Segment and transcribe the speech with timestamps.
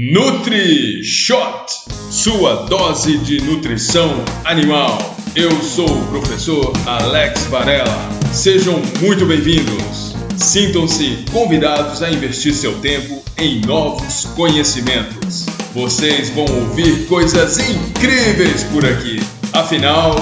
[0.00, 1.66] Nutri Shot,
[2.08, 4.14] sua dose de nutrição
[4.44, 4.96] animal.
[5.34, 8.08] Eu sou o professor Alex Varela.
[8.32, 10.14] Sejam muito bem-vindos.
[10.36, 15.46] Sintam-se convidados a investir seu tempo em novos conhecimentos.
[15.74, 19.20] Vocês vão ouvir coisas incríveis por aqui.
[19.52, 20.14] Afinal,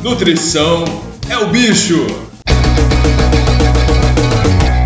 [0.00, 0.84] nutrição
[1.28, 2.06] é o bicho.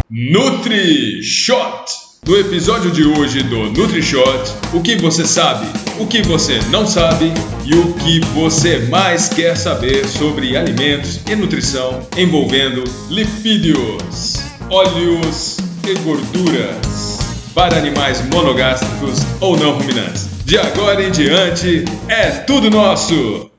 [0.08, 2.07] Nutri Shot.
[2.28, 5.66] No episódio de hoje do NutriShot, o que você sabe,
[5.98, 7.32] o que você não sabe
[7.64, 14.34] e o que você mais quer saber sobre alimentos e nutrição envolvendo lipídios,
[14.68, 15.56] óleos
[15.88, 17.18] e gorduras
[17.54, 20.28] para animais monogástricos ou não ruminantes.
[20.44, 23.50] De agora em diante, é tudo nosso!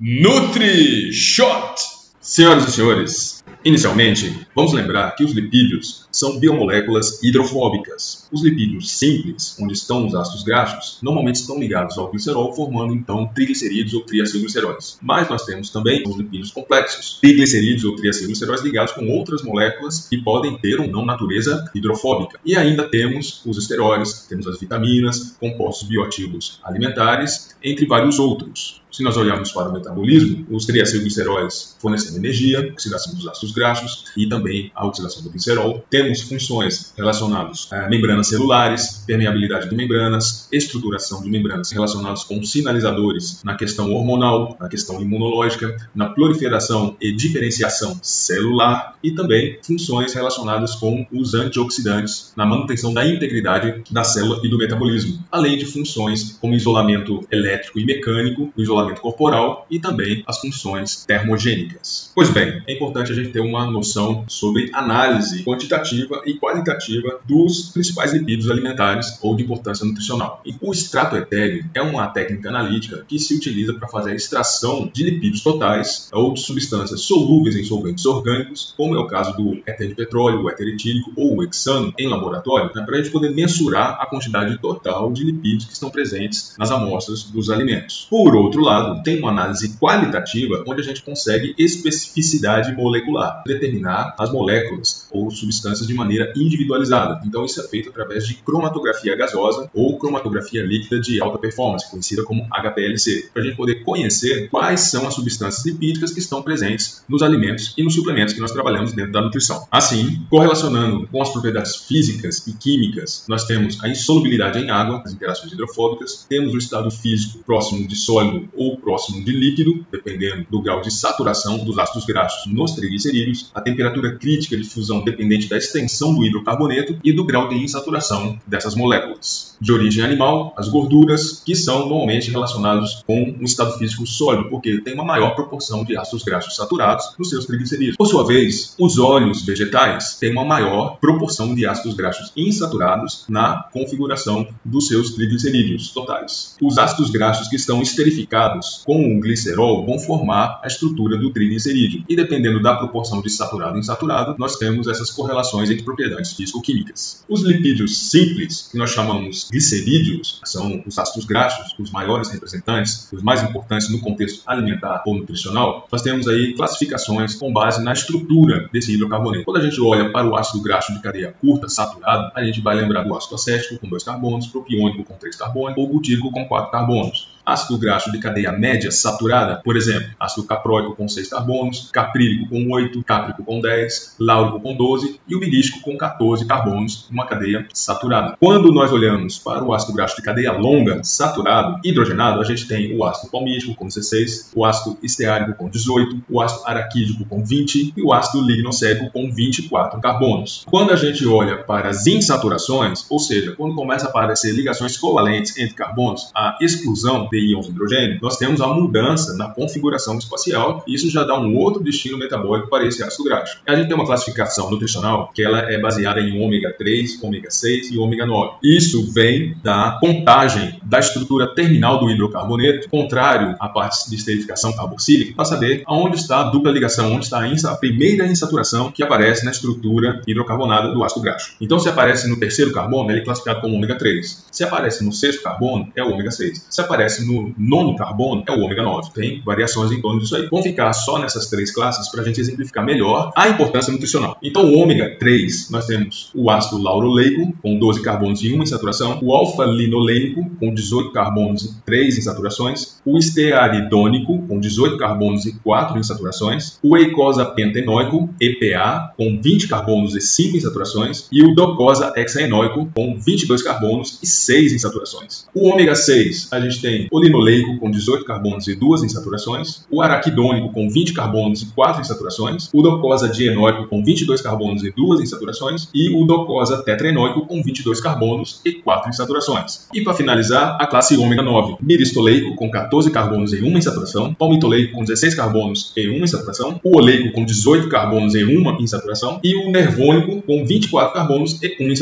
[0.00, 1.76] NutriShot!
[2.20, 8.28] Senhoras e senhores, inicialmente, vamos lembrar que os lipídios são biomoléculas hidrofóbicas.
[8.30, 13.26] Os lipídios simples, onde estão os ácidos graxos, normalmente estão ligados ao glicerol, formando então
[13.34, 14.98] triglicerídeos ou triacilgliceróis.
[15.00, 20.18] Mas nós temos também os lipídios complexos, triglicerídeos ou triacilgliceróis ligados com outras moléculas que
[20.18, 22.38] podem ter ou não natureza hidrofóbica.
[22.44, 28.82] E ainda temos os esteróides, temos as vitaminas, compostos bioativos alimentares, entre vários outros.
[28.92, 34.28] Se nós olharmos para o metabolismo, os triacilgliceróis fornecendo energia, oxidação dos ácidos graxos e
[34.28, 34.41] também
[34.74, 35.84] a oxidação do glicerol.
[35.90, 43.42] Temos funções relacionadas a membranas celulares, permeabilidade de membranas, estruturação de membranas relacionadas com sinalizadores
[43.44, 50.74] na questão hormonal, na questão imunológica, na proliferação e diferenciação celular e também funções relacionadas
[50.74, 56.38] com os antioxidantes na manutenção da integridade da célula e do metabolismo, além de funções
[56.40, 62.12] como isolamento elétrico e mecânico, isolamento corporal e também as funções termogênicas.
[62.14, 67.70] Pois bem, é importante a gente ter uma noção sobre análise quantitativa e qualitativa dos
[67.70, 70.40] principais lipídios alimentares ou de importância nutricional.
[70.44, 74.90] E o extrato etéreo é uma técnica analítica que se utiliza para fazer a extração
[74.92, 79.62] de lipídios totais ou de substâncias solúveis em solventes orgânicos, como é o caso do
[79.66, 83.12] éter de petróleo, o éter etílico ou o hexano em laboratório, né, para a gente
[83.12, 88.06] poder mensurar a quantidade total de lipídios que estão presentes nas amostras dos alimentos.
[88.08, 94.32] Por outro lado, tem uma análise qualitativa onde a gente consegue especificidade molecular, determinar as
[94.32, 97.20] moléculas ou substâncias de maneira individualizada.
[97.26, 102.22] Então, isso é feito através de cromatografia gasosa ou cromatografia líquida de alta performance, conhecida
[102.24, 107.02] como HPLC, para a gente poder conhecer quais são as substâncias lipídicas que estão presentes
[107.08, 109.66] nos alimentos e nos suplementos que nós trabalhamos dentro da nutrição.
[109.70, 115.12] Assim, correlacionando com as propriedades físicas e químicas, nós temos a insolubilidade em água, as
[115.12, 120.60] interações hidrofóbicas, temos o estado físico próximo de sólido ou próximo de líquido, dependendo do
[120.60, 125.56] grau de saturação dos ácidos graxos nos triglicerídeos, a temperatura crítica de fusão dependente da
[125.56, 129.56] extensão do hidrocarboneto e do grau de insaturação dessas moléculas.
[129.60, 134.80] De origem animal, as gorduras, que são normalmente relacionadas com um estado físico sólido, porque
[134.80, 137.96] tem uma maior proporção de ácidos graxos saturados nos seus triglicerídeos.
[137.96, 143.64] Por sua vez, os óleos vegetais têm uma maior proporção de ácidos graxos insaturados na
[143.72, 146.56] configuração dos seus triglicerídeos totais.
[146.60, 152.04] Os ácidos graxos que estão esterificados com o glicerol vão formar a estrutura do triglicerídeo.
[152.08, 157.24] E dependendo da proporção de saturado e insaturado, nós temos essas correlações entre propriedades físico-químicas.
[157.28, 163.22] Os lipídios simples, que nós chamamos glicerídeos, são os ácidos graxos, os maiores representantes, os
[163.22, 165.86] mais importantes no contexto alimentar ou nutricional.
[165.90, 169.44] Nós temos aí classificações com base na estrutura desse hidrocarboneto.
[169.44, 172.76] Quando a gente olha para o ácido graxo de cadeia curta, saturado, a gente vai
[172.76, 176.70] lembrar do ácido acético com dois carbonos, propiônico com três carbonos ou butírico com quatro
[176.70, 182.48] carbonos ácido graxo de cadeia média saturada, por exemplo, ácido capróico com 6 carbonos, caprílico
[182.48, 187.26] com 8, cáprico com 10, láurico com 12 e o bilístico com 14 carbonos, uma
[187.26, 188.36] cadeia saturada.
[188.38, 192.96] Quando nós olhamos para o ácido graxo de cadeia longa saturado, hidrogenado, a gente tem
[192.96, 197.94] o ácido palmítico com 16, o ácido esteárico com 18, o ácido araquídico com 20
[197.96, 200.64] e o ácido lignocélico com 24 carbonos.
[200.70, 205.56] Quando a gente olha para as insaturações, ou seja, quando começa a aparecer ligações covalentes
[205.58, 210.94] entre carbonos, a exclusão de íons hidrogênio, nós temos a mudança na configuração espacial e
[210.94, 213.58] isso já dá um outro destino metabólico para esse ácido graxo.
[213.66, 217.90] A gente tem uma classificação nutricional que ela é baseada em ômega 3, ômega 6
[217.92, 218.56] e ômega 9.
[218.62, 225.34] Isso vem da contagem da estrutura terminal do hidrocarboneto, contrário à parte de esterificação carboxílica,
[225.34, 229.50] para saber aonde está a dupla ligação, onde está a, primeira insaturação que aparece na
[229.50, 231.54] estrutura hidrocarbonada do ácido graxo.
[231.60, 234.46] Então, se aparece no terceiro carbono, ele é classificado como ômega 3.
[234.50, 236.66] Se aparece no sexto carbono, é o ômega 6.
[236.68, 239.10] Se aparece no nono carbono é o ômega 9.
[239.12, 240.48] Tem variações em torno disso aí.
[240.50, 244.36] Vamos ficar só nessas três classes para a gente exemplificar melhor a importância nutricional.
[244.42, 248.66] Então, o ômega 3, nós temos o ácido lauroleico, com 12 carbonos e 1 em
[248.66, 255.46] saturação, o alfa-linoleico, com 18 carbonos e 3 em saturações, o estearidônico, com 18 carbonos
[255.46, 261.28] e 4 em saturações, o eicosa pentenoico, EPA, com 20 carbonos e 5 em saturações,
[261.30, 265.46] e o docosa hexaenoico, com 22 carbonos e 6 em saturações.
[265.54, 269.84] O ômega 6, a gente tem o linoleico, com 18 carbonos e 2 em saturações,
[269.90, 274.82] o araquidônico, com 20 carbonos e 4 em saturações, o docosa dienoico, com 22 carbonos
[274.82, 279.86] e 2 em saturações, e o docosa tetraenoico, com 22 carbonos e 4 em saturações.
[279.92, 284.32] E para finalizar, a classe ômega 9, miristoleico, com 14 carbonos e 1 em saturação,
[284.32, 288.80] palmitoleico, com 16 carbonos e 1 em saturação, o oleico, com 18 carbonos e 1
[288.80, 291.96] em saturação, e o nervônico, com 24 carbonos e 1 em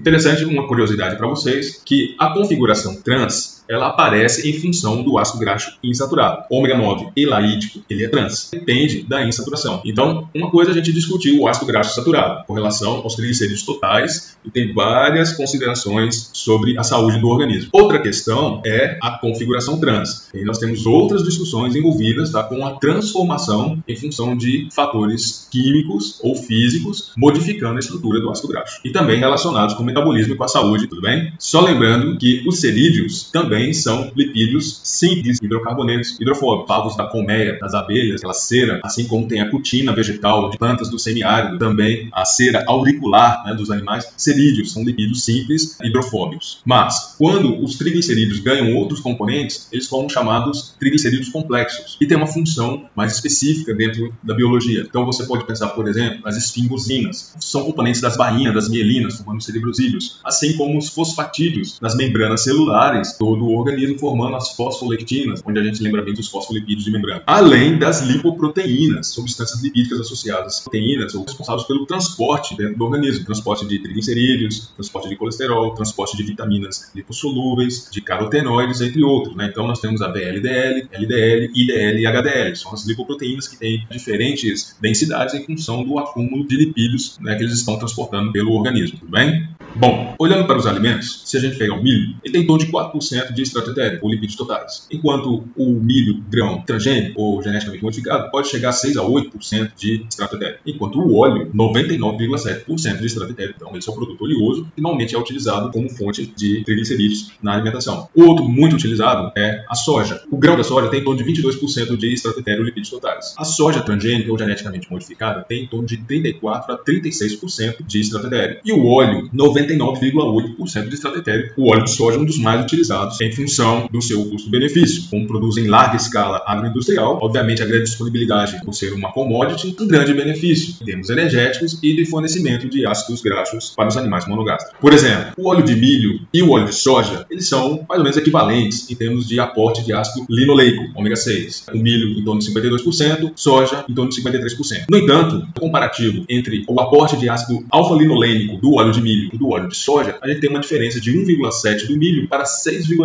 [0.00, 5.38] Interessante, uma curiosidade para vocês, que a configuração trans ela aparece em função do ácido
[5.38, 6.44] graxo insaturado.
[6.50, 8.50] Ômega 9 elaídico, ele é trans.
[8.50, 9.80] Depende da insaturação.
[9.84, 14.36] Então, uma coisa a gente discutiu o ácido graxo saturado com relação aos triglicerídeos totais
[14.44, 17.70] e tem várias considerações sobre a saúde do organismo.
[17.72, 20.28] Outra questão é a configuração trans.
[20.34, 26.18] E nós temos outras discussões envolvidas tá, com a transformação em função de fatores químicos
[26.22, 28.80] ou físicos modificando a estrutura do ácido graxo.
[28.84, 31.32] E também relacionados com o metabolismo e com a saúde, tudo bem?
[31.38, 37.58] Só lembrando que os cerídeos também também são lipídios simples, hidrocarbonetos hidrofóbicos, pavos da colmeia,
[37.58, 42.08] das abelhas, aquela cera, assim como tem a cutina vegetal de plantas do semiárido, também
[42.12, 46.60] a cera auricular né, dos animais, cerídeos, são lipídios simples hidrofóbicos.
[46.64, 52.26] Mas, quando os triglicerídeos ganham outros componentes, eles formam chamados triglicerídeos complexos, e tem uma
[52.26, 54.86] função mais específica dentro da biologia.
[54.88, 59.42] Então você pode pensar, por exemplo, as esfingosinas, são componentes das bainhas, das mielinas, formando
[59.42, 65.62] cerebrosídeos, assim como os fosfatídeos das membranas celulares, todo organismo formando as fosfolectinas, onde a
[65.62, 67.22] gente lembra bem dos fosfolipídios de membrana.
[67.26, 73.24] Além das lipoproteínas, substâncias lipídicas associadas a proteínas ou responsáveis pelo transporte dentro do organismo,
[73.24, 79.36] transporte de triglicerídeos, transporte de colesterol, transporte de vitaminas lipossolúveis, de carotenoides, entre outros.
[79.36, 79.48] Né?
[79.50, 82.56] Então nós temos a VLDL, LDL, IDL e HDL.
[82.56, 87.42] São as lipoproteínas que têm diferentes densidades em função do acúmulo de lipídios né, que
[87.42, 88.98] eles estão transportando pelo organismo.
[88.98, 89.48] Tudo bem?
[89.76, 92.64] Bom, olhando para os alimentos, se a gente pegar o milho, ele tem em torno
[92.64, 94.86] de 4% de extrato etérico, ou lipídios totais.
[94.90, 100.04] Enquanto o milho grão transgênico ou geneticamente modificado pode chegar a 6 a 8% de
[100.08, 100.60] extrato etérico.
[100.66, 103.54] Enquanto o óleo, 99,7% de extrato etérico.
[103.56, 107.54] Então, esse é um produto oleoso que normalmente é utilizado como fonte de triglicerídeos na
[107.54, 108.08] alimentação.
[108.14, 110.22] Outro muito utilizado é a soja.
[110.30, 113.34] O grão da soja tem em torno de 22% de extrato etérico ou lipídios totais.
[113.38, 118.26] A soja transgênica ou geneticamente modificada tem em torno de 34 a 36% de extrato
[118.26, 118.60] etérico.
[118.64, 121.60] E o óleo, 90 99,8% de extrato etérico.
[121.60, 125.04] O óleo de soja é um dos mais utilizados em função do seu custo-benefício.
[125.10, 129.86] Como produz em larga escala agroindustrial, obviamente a grande disponibilidade por ser uma commodity, um
[129.86, 134.78] grande benefício em termos energéticos e de fornecimento de ácidos graxos para os animais monogástricos.
[134.80, 138.04] Por exemplo, o óleo de milho e o óleo de soja, eles são mais ou
[138.04, 141.66] menos equivalentes em termos de aporte de ácido linoleico, ômega 6.
[141.72, 144.84] O milho em torno de 52%, soja em torno de 53%.
[144.90, 149.38] No entanto, o comparativo entre o aporte de ácido alfa-linolênico do óleo de milho e
[149.38, 152.44] do óleo de soja, a gente tem uma diferença de 1,7 do milho para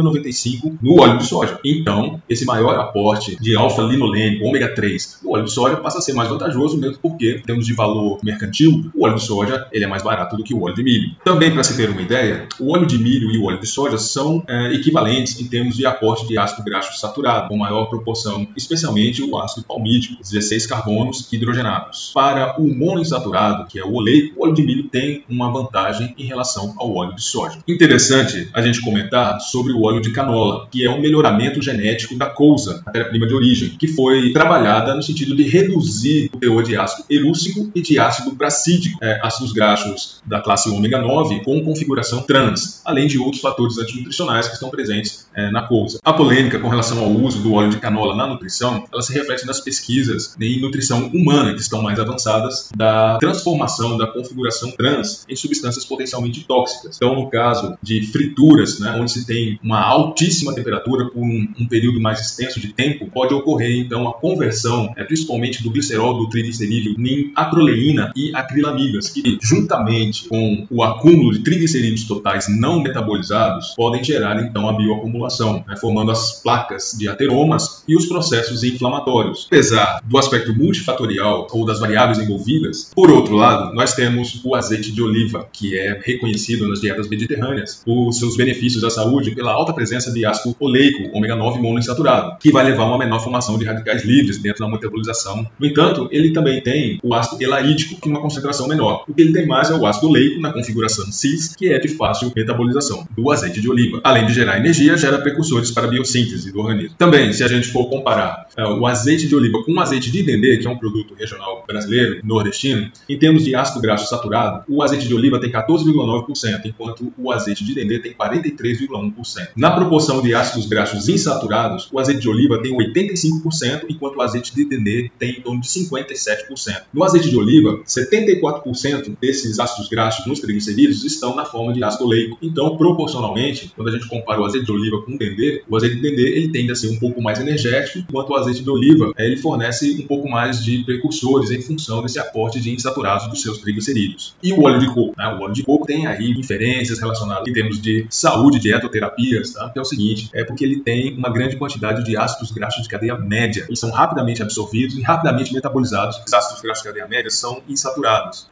[0.06, 1.60] 6,95 no óleo de soja.
[1.64, 6.14] Então, esse maior aporte de alfa-linolênico, ômega 3, no óleo de soja passa a ser
[6.14, 9.88] mais vantajoso, mesmo porque, em termos de valor mercantil, o óleo de soja ele é
[9.88, 11.16] mais barato do que o óleo de milho.
[11.24, 13.98] Também, para se ter uma ideia, o óleo de milho e o óleo de soja
[13.98, 19.22] são é, equivalentes em termos de aporte de ácido graxo saturado, com maior proporção, especialmente
[19.22, 22.12] o ácido palmítico, 16 carbonos hidrogenados.
[22.14, 26.26] Para o monoinsaturado, que é o oleico, o óleo de milho tem uma vantagem em
[26.26, 27.60] relação ao óleo de soja.
[27.68, 32.28] Interessante a gente comentar sobre o óleo de canola, que é um melhoramento genético da
[32.28, 37.06] couza, matéria-prima de origem, que foi trabalhada no sentido de reduzir o teor de ácido
[37.10, 42.82] erúcico e de ácido bracídico, é, ácidos graxos da classe ômega 9 com configuração trans,
[42.86, 46.00] além de outros fatores antinutricionais que estão presentes é, na couza.
[46.04, 49.46] A polêmica com relação ao uso do óleo de canola na nutrição, ela se reflete
[49.46, 55.36] nas pesquisas em nutrição humana que estão mais avançadas da transformação da configuração trans em
[55.36, 56.96] substâncias potencialmente tóxicas.
[56.96, 61.68] Então, no caso de frituras, né, onde se tem uma altíssima temperatura por um, um
[61.68, 66.30] período mais extenso de tempo, pode ocorrer então a conversão, é, principalmente do glicerol do
[66.30, 73.74] triglicerídeo, em acroleína e acrilamidas, que juntamente com o acúmulo de triglicerídeos totais não metabolizados
[73.76, 75.25] podem gerar então a bioacumulação
[75.68, 79.46] né, formando as placas de ateromas e os processos inflamatórios.
[79.48, 84.92] Apesar do aspecto multifatorial ou das variáveis envolvidas, por outro lado, nós temos o azeite
[84.92, 89.74] de oliva, que é reconhecido nas dietas mediterrâneas por seus benefícios à saúde pela alta
[89.74, 93.66] presença de ácido oleico, ômega 9 monoinsaturado, que vai levar a uma menor formação de
[93.66, 95.46] radicais livres dentro da metabolização.
[95.60, 99.04] No entanto, ele também tem o ácido elaídico, que uma concentração menor.
[99.08, 101.90] O que ele tem mais é o ácido oleico na configuração cis, que é de
[101.90, 104.00] fácil metabolização do azeite de oliva.
[104.04, 106.96] Além de gerar energia, gera precursores para a biossíntese do organismo.
[106.98, 110.24] Também, se a gente for comparar é, o azeite de oliva com o azeite de
[110.24, 114.82] dendê, que é um produto regional brasileiro, nordestino, em termos de ácido graxo saturado, o
[114.82, 119.50] azeite de oliva tem 14,9%, enquanto o azeite de dendê tem 43,1%.
[119.56, 124.54] Na proporção de ácidos graxos insaturados, o azeite de oliva tem 85%, enquanto o azeite
[124.54, 126.84] de dendê tem em torno de 57%.
[126.94, 132.06] No azeite de oliva, 74% desses ácidos graxos nos triglicerídeos estão na forma de ácido
[132.06, 132.38] oleico.
[132.42, 136.02] Então, proporcionalmente, quando a gente compara o azeite de oliva com dendê, o azeite de
[136.02, 139.38] dendê ele tende a ser um pouco mais energético, enquanto o azeite de oliva ele
[139.38, 144.36] fornece um pouco mais de precursores em função desse aporte de insaturados dos seus triglicerídeos.
[144.42, 145.14] E o óleo de coco?
[145.18, 145.28] Né?
[145.40, 149.70] O óleo de coco tem aí inferências relacionadas em termos de saúde, dietoterapias, tá?
[149.70, 152.90] que é o seguinte, é porque ele tem uma grande quantidade de ácidos graxos de
[152.90, 153.66] cadeia média.
[153.68, 156.18] Eles são rapidamente absorvidos e rapidamente metabolizados.
[156.26, 158.48] Os ácidos graxos de cadeia média são insaturados.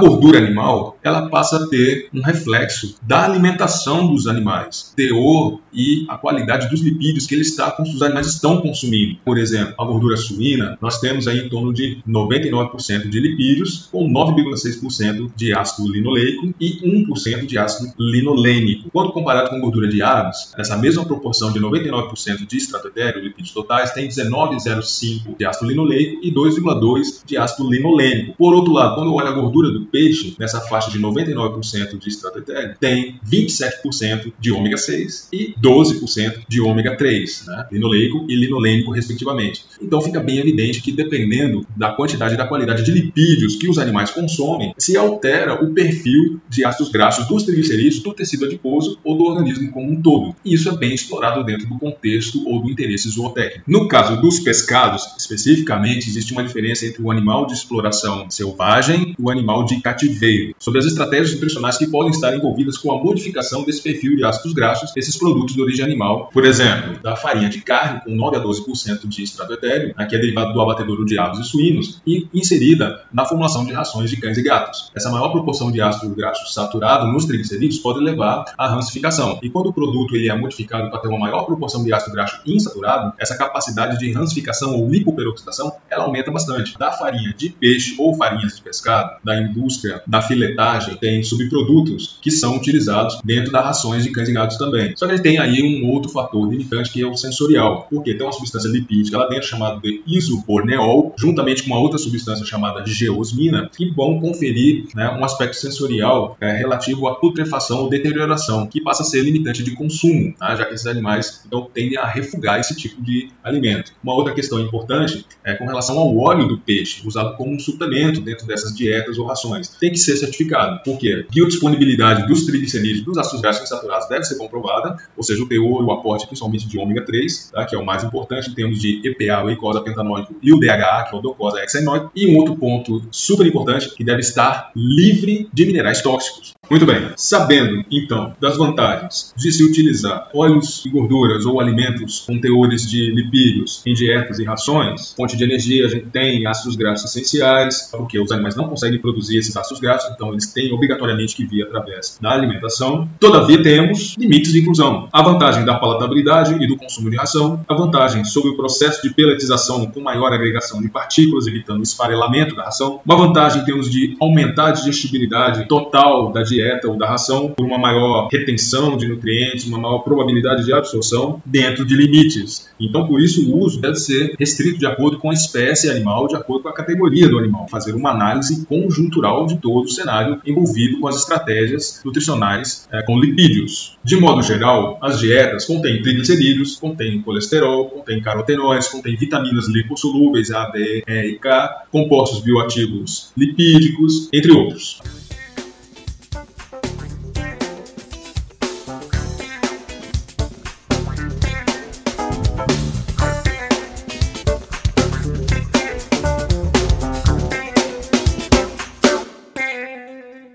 [0.00, 6.16] Gordura animal, ela passa a ter um reflexo da alimentação dos animais, teor e a
[6.16, 9.18] qualidade dos lipídios que, eles está, os animais estão consumindo.
[9.24, 14.08] Por exemplo, a gordura suína, nós temos aí em torno de 99% de lipídios, com
[14.08, 18.90] 9,6% de ácido linoleico e 1% de ácido linolênico.
[18.92, 23.52] Quando comparado com gordura de aves, essa mesma proporção de 99% de extrato etéreo, lipídios
[23.52, 28.34] totais, tem 19,05% de ácido linoleico e 2,2% de ácido linolênico.
[28.36, 32.08] Por outro lado, quando eu olho a gordura do peixe, nessa faixa de 99% de
[32.08, 32.40] extrato
[32.78, 37.66] tem 27% de ômega 6 e 12% de ômega 3, né?
[37.72, 39.64] linoleico e linolênico, respectivamente.
[39.80, 43.78] Então fica bem evidente que dependendo da quantidade e da qualidade de lipídios que os
[43.78, 49.16] animais consomem, se altera o perfil de ácidos graxos dos triglicerídeos, do tecido adiposo ou
[49.16, 50.34] do organismo como um todo.
[50.44, 53.70] E isso é bem explorado dentro do contexto ou do interesse zootécnico.
[53.70, 59.22] No caso dos pescados, especificamente, existe uma diferença entre o animal de exploração selvagem e
[59.22, 63.64] o animal de cativeiro, sobre as estratégias nutricionais que podem estar envolvidas com a modificação
[63.64, 66.30] desse perfil de ácidos graxos desses produtos de origem animal.
[66.32, 70.18] Por exemplo, da farinha de carne com 9 a 12% de extrato etéreo, que é
[70.18, 74.36] derivado do abatedouro de aves e suínos, e inserida na formulação de rações de cães
[74.38, 74.90] e gatos.
[74.94, 79.38] Essa maior proporção de ácido graxo saturado nos triglicerídeos pode levar à rancificação.
[79.42, 82.40] E quando o produto ele é modificado para ter uma maior proporção de ácido graxo
[82.46, 86.76] insaturado, essa capacidade de rancificação ou lipoperoxidação ela aumenta bastante.
[86.78, 89.69] Da farinha de peixe ou farinhas de pescado, da indústria
[90.06, 94.92] da filetagem tem subprodutos que são utilizados dentro das rações de cães e gatos também.
[94.96, 98.32] Só que tem aí um outro fator limitante que é o sensorial, porque tem uma
[98.32, 103.90] substância lipídica lá dentro chamada de isoporneol, juntamente com uma outra substância chamada geosmina, que
[103.90, 109.06] vão conferir né, um aspecto sensorial é, relativo à putrefação ou deterioração, que passa a
[109.06, 110.54] ser limitante de consumo, tá?
[110.56, 113.92] já que esses animais então tendem a refugar esse tipo de alimento.
[114.02, 118.20] Uma outra questão importante é com relação ao óleo do peixe, usado como um suplemento
[118.20, 120.82] dentro dessas dietas ou rações tem que ser certificado.
[120.82, 121.26] Por quê?
[121.30, 125.92] Biodisponibilidade dos triglicerídeos dos ácidos graxos insaturados deve ser comprovada, ou seja, o teor, o
[125.92, 127.64] aporte principalmente de ômega 3, tá?
[127.64, 131.06] que é o mais importante em termos de EPA, o eicosa pentanóico, e o DHA,
[131.08, 132.10] que é o docosa hexaenóico.
[132.14, 136.54] E um outro ponto super importante, que deve estar livre de minerais tóxicos.
[136.70, 142.40] Muito bem, sabendo então das vantagens de se utilizar óleos e gorduras ou alimentos com
[142.40, 147.10] teores de lipídios em dietas e rações, fonte de energia a gente tem ácidos graxos
[147.10, 151.44] essenciais, porque os animais não conseguem produzir esses ácidos graxos, então eles têm obrigatoriamente que
[151.44, 153.08] vir através da alimentação.
[153.18, 155.08] Todavia temos limites de inclusão.
[155.12, 159.12] A vantagem da palatabilidade e do consumo de ração, a vantagem sobre o processo de
[159.12, 163.90] peletização com maior agregação de partículas, evitando o esfarelamento da ração, uma vantagem em termos
[163.90, 169.08] de aumentar a digestibilidade total da dieta ou da ração por uma maior retenção de
[169.08, 172.68] nutrientes, uma maior probabilidade de absorção dentro de limites.
[172.78, 176.36] Então, por isso, o uso deve ser restrito de acordo com a espécie animal, de
[176.36, 177.66] acordo com a categoria do animal.
[177.68, 183.18] Fazer uma análise conjuntural de todo o cenário envolvido com as estratégias nutricionais é, com
[183.18, 183.98] lipídios.
[184.02, 190.70] De modo geral, as dietas contêm triglicerídeos, contêm colesterol, contêm carotenoides, contêm vitaminas lipossolúveis A,
[190.70, 195.00] D, E e K, compostos bioativos lipídicos, entre outros.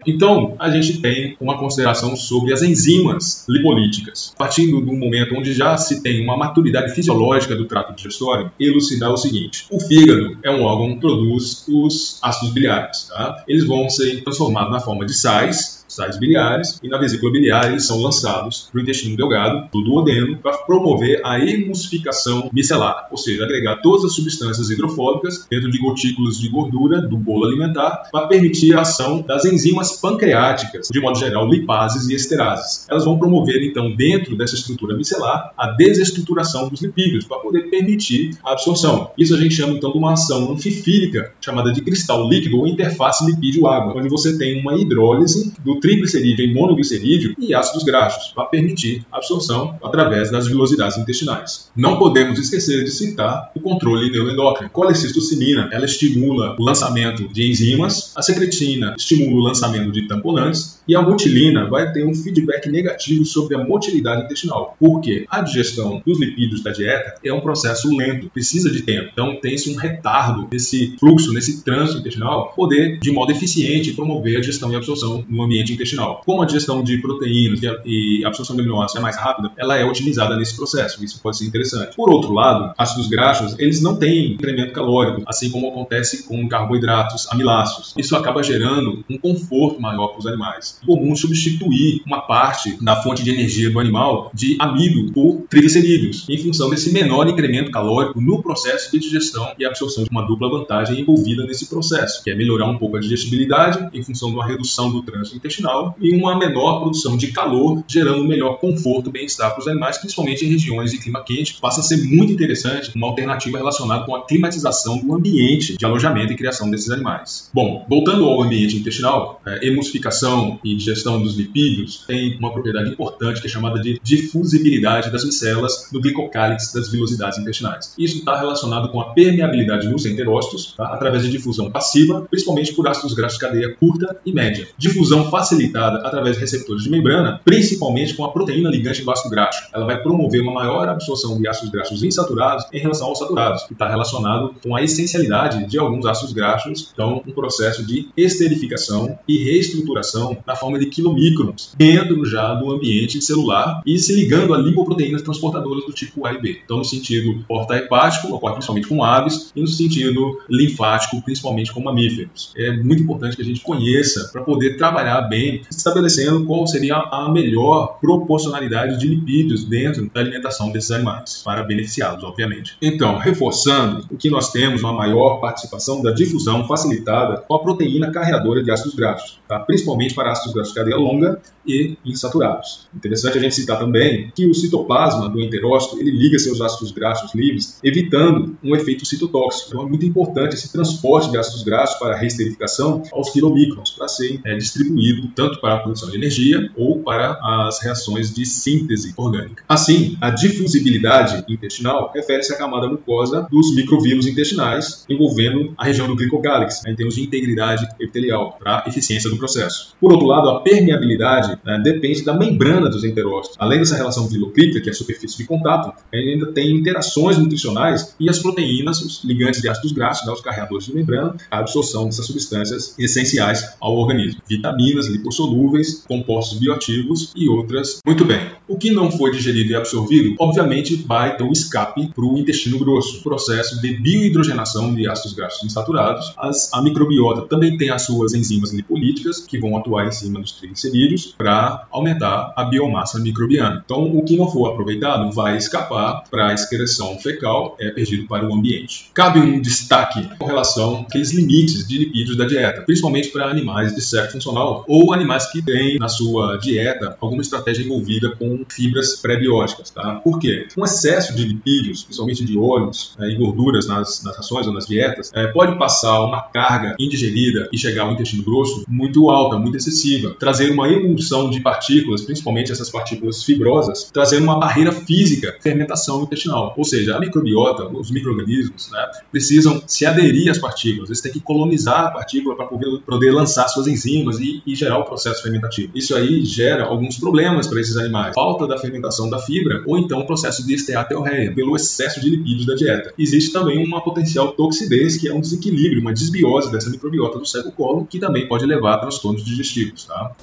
[0.06, 4.34] Então, a gente tem uma consideração sobre as enzimas lipolíticas.
[4.38, 9.18] Partindo do momento onde já se tem uma maturidade fisiológica do trato digestório, elucidar o
[9.18, 13.08] seguinte: o fígado é um órgão que produz os ácidos biliares.
[13.10, 13.44] Tá?
[13.48, 17.86] Eles vão ser transformados na forma de sais sais biliares, e na vesícula biliar eles
[17.86, 23.44] são lançados para o intestino delgado, do duodeno, para promover a emulsificação micelar, ou seja,
[23.44, 28.76] agregar todas as substâncias hidrofóbicas dentro de gotículas de gordura do bolo alimentar, para permitir
[28.76, 32.86] a ação das enzimas pancreáticas, de modo geral, lipases e esterases.
[32.90, 38.38] Elas vão promover, então, dentro dessa estrutura micelar, a desestruturação dos lipídios, para poder permitir
[38.44, 39.12] a absorção.
[39.18, 43.26] Isso a gente chama, então, de uma ação anfifílica, chamada de cristal líquido ou interface
[43.26, 49.06] lipídio-água, onde você tem uma hidrólise do triglicerídeo em monoglicerídeo e ácidos graxos, para permitir
[49.12, 51.70] a absorção através das vilosidades intestinais.
[51.76, 54.70] Não podemos esquecer de citar o controle neuroendócrino.
[54.70, 60.96] Colecistocimina, ela estimula o lançamento de enzimas, a secretina estimula o lançamento de tamponantes e
[60.96, 64.76] a mutilina vai ter um feedback negativo sobre a motilidade intestinal.
[64.80, 69.10] Porque a digestão dos lipídios da dieta é um processo lento, precisa de tempo.
[69.12, 74.40] Então tem-se um retardo nesse fluxo, nesse trânsito intestinal, poder de modo eficiente promover a
[74.40, 76.22] digestão e absorção no ambiente intestinal.
[76.26, 79.84] Como a digestão de proteínas e a absorção de aminoácidos é mais rápida, ela é
[79.84, 81.04] otimizada nesse processo.
[81.04, 81.96] Isso pode ser interessante.
[81.96, 87.28] Por outro lado, ácidos graxos, eles não têm incremento calórico, assim como acontece com carboidratos
[87.32, 87.94] amiláceos.
[87.98, 90.75] Isso acaba gerando um conforto maior para os animais.
[90.86, 96.38] Comum substituir uma parte da fonte de energia do animal de amido por triglicerídeos, em
[96.38, 101.02] função desse menor incremento calórico no processo de digestão e absorção de uma dupla vantagem
[101.02, 104.92] envolvida nesse processo, que é melhorar um pouco a digestibilidade em função de uma redução
[104.92, 109.12] do trânsito intestinal intestinal e uma menor produção de calor, gerando um melhor conforto e
[109.12, 111.58] bem-estar para os animais, principalmente em regiões de clima quente.
[111.60, 116.34] Passa a ser muito interessante uma alternativa relacionada com a climatização do ambiente de alojamento
[116.34, 117.50] e criação desses animais.
[117.54, 123.40] Bom, voltando ao ambiente intestinal, é, emulsificação e digestão dos lipídios tem uma propriedade importante
[123.40, 127.94] que é chamada de difusibilidade das micelas no glicocálix das vilosidades intestinais.
[127.98, 130.86] Isso está relacionado com a permeabilidade nos enterócitos, tá?
[130.88, 134.68] através de difusão passiva, principalmente por ácidos graxos de cadeia curta e média.
[134.78, 139.70] Difusão facilitada através de receptores de membrana, principalmente com a proteína ligante do ácido graxo.
[139.74, 143.74] Ela vai promover uma maior absorção de ácidos graxos insaturados em relação aos saturados, que
[143.74, 149.44] está relacionado com a essencialidade de alguns ácidos graxos, então um processo de esterificação e
[149.44, 155.22] reestruturação na forma de quilomicrons dentro já do ambiente celular e se ligando a lipoproteínas
[155.22, 156.60] transportadoras do tipo A e B.
[156.64, 162.54] Então, no sentido porta-hepático, ocorre principalmente com aves, e no sentido linfático, principalmente com mamíferos.
[162.56, 167.30] É muito importante que a gente conheça para poder trabalhar bem, estabelecendo qual seria a
[167.32, 172.78] melhor proporcionalidade de lipídios dentro da alimentação desses animais, para beneficiá-los, obviamente.
[172.82, 178.12] Então, reforçando, o que nós temos uma maior participação da difusão facilitada com a proteína
[178.12, 179.60] carreadora de ácidos graxos, tá?
[179.60, 182.88] principalmente para ácidos graxos de cadeia longa e insaturados.
[182.96, 187.34] Interessante a gente citar também que o citoplasma do enterócito ele liga seus ácidos graxos
[187.34, 189.70] livres, evitando um efeito citotóxico.
[189.70, 194.08] Então é muito importante esse transporte de ácidos graxos para a reesterificação aos quilomicrons, para
[194.08, 199.14] serem é, distribuídos tanto para a produção de energia ou para as reações de síntese
[199.18, 199.64] orgânica.
[199.68, 206.16] Assim, a difusibilidade intestinal refere-se à camada mucosa dos microvírus intestinais, envolvendo a região do
[206.16, 209.96] glicocálix, né, em termos de integridade epitelial, para a eficiência do processo.
[210.00, 213.58] Por outro lado, a permeabilidade né, depende da membrana dos enterócitos.
[213.60, 218.30] Além dessa relação viloclítica, que é a superfície de contato, ainda tem interações nutricionais e
[218.30, 222.26] as proteínas, os ligantes de ácidos graxos, né, os carreadores de membrana, a absorção dessas
[222.26, 224.42] substâncias essenciais ao organismo.
[224.48, 228.00] Vitaminas, lipossolúveis, compostos bioativos e outras.
[228.06, 228.40] Muito bem.
[228.68, 232.80] O que não foi digerido e absorvido, obviamente, vai ter um escape para o intestino
[232.80, 236.34] grosso, processo de biohidrogenação de ácidos graxos insaturados.
[236.38, 240.54] As, a microbiota também tem as suas enzimas lipolíticas, que vão atuar em cima dos
[240.54, 243.82] triglicerídeos para aumentar a biomassa microbiana.
[243.86, 248.48] Então, o que não for aproveitado vai escapar para a excreção fecal, é perdido para
[248.48, 249.10] o ambiente.
[249.14, 254.02] Cabe um destaque com relação àqueles limites de lipídios da dieta, principalmente para animais de
[254.02, 259.90] sexo funcional ou animais que têm na sua dieta alguma estratégia envolvida com fibras pré-bióticas.
[259.90, 260.16] Tá?
[260.16, 260.68] Por quê?
[260.78, 264.86] Um excesso de lipídios, principalmente de óleos é, e gorduras nas, nas rações ou nas
[264.86, 269.78] dietas, é, pode passar uma carga indigerida e chegar ao intestino grosso muito alta, muito
[269.78, 270.05] excessiva,
[270.40, 276.74] trazer uma emulsão de partículas, principalmente essas partículas fibrosas, trazendo uma barreira física fermentação intestinal.
[276.78, 281.40] Ou seja, a microbiota, os micro-organismos, né, precisam se aderir às partículas, eles têm que
[281.40, 285.92] colonizar a partícula para poder, poder lançar suas enzimas e, e gerar o processo fermentativo.
[285.96, 288.34] Isso aí gera alguns problemas para esses animais.
[288.34, 292.66] Falta da fermentação da fibra ou então o processo de esteatoreia pelo excesso de lipídios
[292.66, 293.14] da dieta.
[293.18, 297.72] Existe também uma potencial toxidez, que é um desequilíbrio, uma desbiose dessa microbiota do seco
[297.72, 299.95] colo, que também pode levar a transtornos digestivos.
[299.96, 300.06] Produzidos.
[300.06, 300.36] Tá?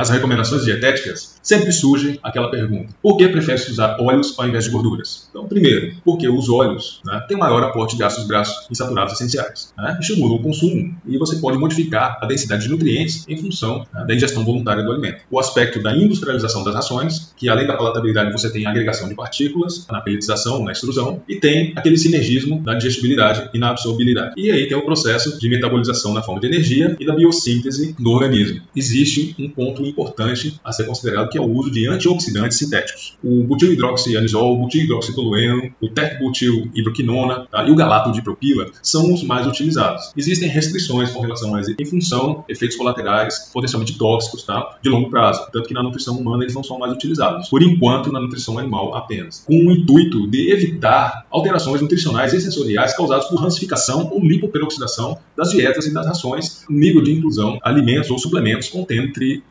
[0.00, 4.70] Nas recomendações dietéticas, sempre surge aquela pergunta: por que prefere-se usar óleos ao invés de
[4.70, 5.28] gorduras?
[5.28, 9.98] Então, primeiro, porque os óleos né, têm maior aporte de ácidos graxos insaturados essenciais, né,
[10.00, 14.14] estimulam o consumo e você pode modificar a densidade de nutrientes em função né, da
[14.14, 15.20] ingestão voluntária do alimento.
[15.30, 19.14] O aspecto da industrialização das rações, que além da palatabilidade você tem a agregação de
[19.14, 24.32] partículas na pelletização, na extrusão, e tem aquele sinergismo da digestibilidade e na absorbilidade.
[24.38, 28.10] E aí tem o processo de metabolização na forma de energia e da biossíntese do
[28.12, 28.62] organismo.
[28.74, 33.18] Existe um ponto importante a ser considerado, que é o uso de antioxidantes sintéticos.
[33.22, 37.64] O butilhidroxianisol, o butilhidroxitolueno, o terbutilhidroquinona tá?
[37.64, 40.12] e o galato de propila são os mais utilizados.
[40.16, 44.78] Existem restrições com relação a eles, em função efeitos colaterais potencialmente tóxicos tá?
[44.82, 47.48] de longo prazo, tanto que na nutrição humana eles não são mais utilizados.
[47.48, 49.44] Por enquanto, na nutrição animal apenas.
[49.46, 55.50] Com o intuito de evitar alterações nutricionais e sensoriais causadas por rancificação ou lipoperoxidação das
[55.50, 59.42] dietas e das rações, nível de inclusão, alimentos ou suplementos contendo tri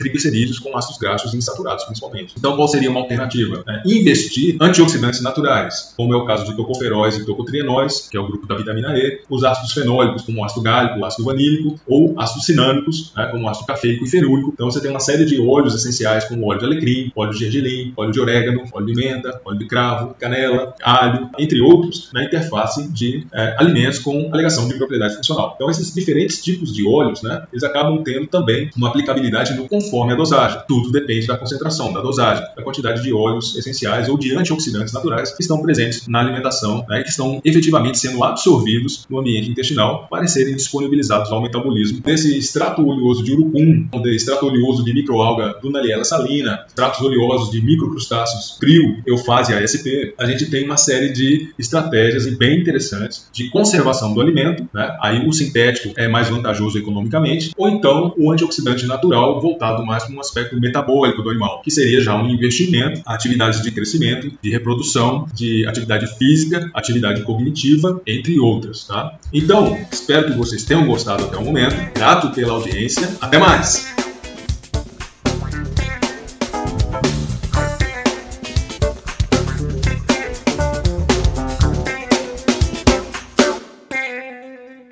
[0.59, 2.33] com ácidos graxos insaturados, principalmente.
[2.37, 3.63] Então, qual seria uma alternativa?
[3.67, 8.27] É investir antioxidantes naturais, como é o caso de tocoferóis e tocotrienóis, que é o
[8.27, 12.19] grupo da vitamina E, os ácidos fenólicos, como o ácido gálico, o ácido vanílico, ou
[12.19, 14.51] ácidos cinâmicos, né, como o ácido cafeico e ferúrico.
[14.53, 17.93] Então, você tem uma série de óleos essenciais, como óleo de alecrim, óleo de gergelim,
[17.95, 22.87] óleo de orégano, óleo de menta, óleo de cravo, canela, alho, entre outros, na interface
[22.89, 25.53] de é, alimentos com alegação de propriedade funcional.
[25.55, 30.13] Então, esses diferentes tipos de óleos, né, eles acabam tendo também uma aplicabilidade no conforme
[30.13, 30.61] a dosagem.
[30.67, 35.31] Tudo depende da concentração, da dosagem, da quantidade de óleos essenciais ou de antioxidantes naturais
[35.31, 40.27] que estão presentes na alimentação né, que estão efetivamente sendo absorvidos no ambiente intestinal para
[40.27, 46.03] serem disponibilizados ao metabolismo desse extrato oleoso de urucum, de extrato oleoso de microalga Dunaliella
[46.03, 50.13] salina, extratos oleosos de microcrustáceos crio, eufásia SP.
[50.17, 54.67] A gente tem uma série de estratégias bem interessantes de conservação do alimento.
[54.73, 54.97] Né?
[55.01, 60.19] Aí o sintético é mais vantajoso economicamente, ou então o antioxidante natural voltado mais um
[60.19, 65.65] aspecto metabólico do animal, que seria já um investimento, atividades de crescimento, de reprodução, de
[65.67, 69.17] atividade física, atividade cognitiva, entre outras, tá?
[69.33, 71.75] Então, espero que vocês tenham gostado até o momento.
[71.93, 73.09] Grato pela audiência.
[73.21, 73.98] Até mais!